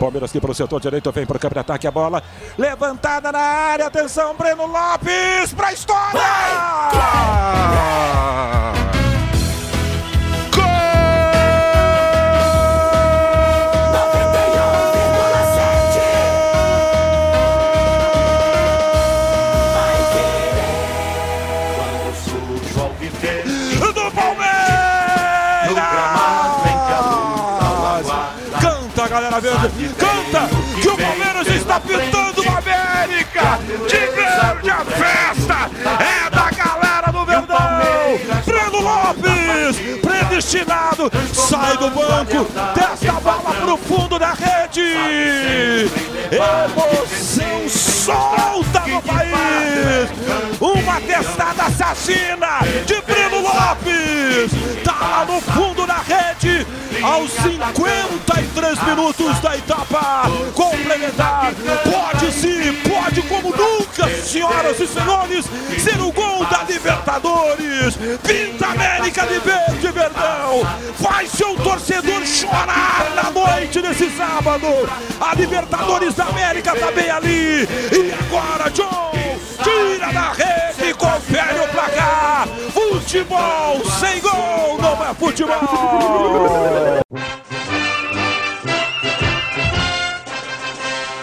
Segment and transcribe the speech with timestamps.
[0.00, 2.22] Palmeiras aqui para o setor direito, vem para o campo de ataque a bola.
[2.56, 6.20] Levantada na área, atenção, Breno Lopes para a história!
[8.49, 8.49] do
[29.40, 29.88] Verde!
[29.96, 30.48] Canta
[30.80, 33.58] que o Palmeiras está pintando o América!
[33.88, 35.70] De verde a festa!
[35.98, 37.58] É da galera do Verdão!
[38.44, 42.44] Breno Lopes, predestinado, sai do banco,
[42.74, 45.90] testa a bola pro fundo da rede!
[46.30, 50.10] Emoção solta no país!
[50.60, 53.69] Uma testada assassina de Breno Lopes!
[57.10, 61.52] Aos 53 minutos da etapa complementar.
[61.84, 65.44] Pode sim, pode como nunca, senhoras e senhores,
[65.82, 67.96] ser o gol da Libertadores.
[68.22, 70.62] Pinta América de Verde e Verdão.
[71.02, 74.66] Faz seu torcedor chorar na noite desse sábado.
[75.20, 77.68] A Libertadores da América tá bem ali.
[77.92, 79.10] E agora, John,
[79.64, 82.46] tira da rede, confere o placar.
[82.72, 84.59] Futebol sem gol
[85.14, 85.54] futebol.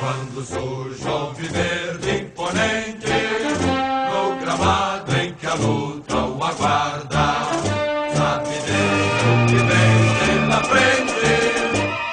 [0.00, 3.06] Quando surge o alviverde imponente
[4.12, 7.44] No gramado em que a luta o aguarda
[8.14, 11.30] Sabe Deus que vem pela frente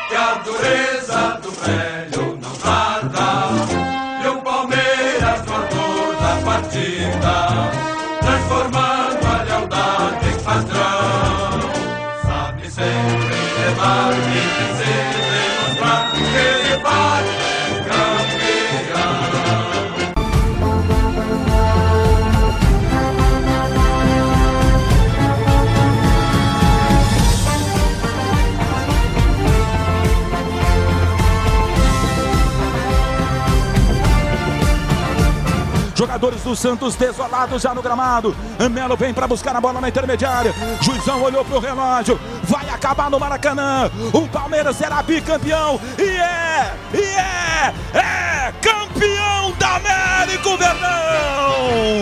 [0.10, 7.72] Que a dureza do velho não tarda E o Palmeiras no orgulho da partida
[8.22, 8.95] Transformando
[13.96, 14.75] levar
[35.96, 38.36] Jogadores do Santos desolados já no gramado.
[38.70, 40.54] Melo vem para buscar a bola na intermediária.
[40.82, 42.20] Juizão olhou pro relógio.
[42.44, 43.90] Vai acabar no Maracanã.
[44.14, 45.80] O Palmeiras será bicampeão.
[45.98, 51.95] E é, e é, é campeão da América o Verdão.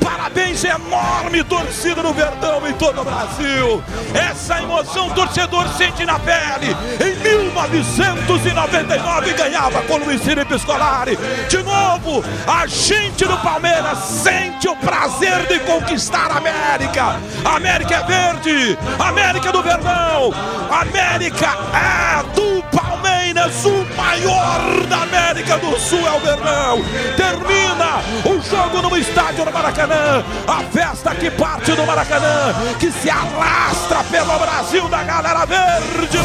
[0.00, 3.80] Parabéns, enorme torcida do Verdão em todo o Brasil!
[4.12, 6.76] Essa emoção o torcedor sente na pele!
[7.00, 11.16] Em 1999 ganhava com Luiz Felipe Scolari.
[11.48, 17.20] De novo, a gente do Palmeiras sente o prazer de conquistar a América!
[17.44, 18.76] A América é verde!
[18.98, 20.34] A América do Verdão!
[20.68, 22.83] A América é do Palmeiras!
[23.44, 26.82] O maior da América do Sul é o Verdão!
[27.14, 30.24] Termina o jogo no estádio do Maracanã.
[30.48, 36.18] A festa que parte do Maracanã, que se arrasta pelo Brasil da galera verde.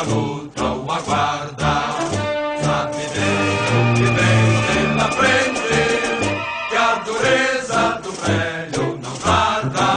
[0.00, 1.74] A luta o aguarda
[2.62, 5.80] Sabe Deus que vem pela frente
[6.70, 9.88] Que a dureza do velho não tarda.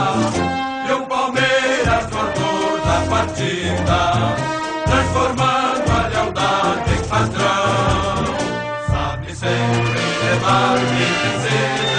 [0.88, 4.00] E o Palmeiras no orgulho da partida
[4.84, 8.24] Transformando a lealdade em padrão.
[8.86, 11.93] Sabe sempre levar e vencer